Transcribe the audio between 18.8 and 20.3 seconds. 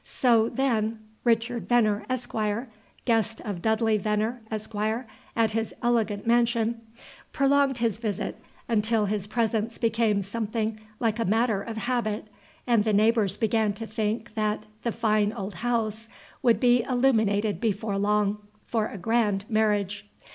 a grand marriage.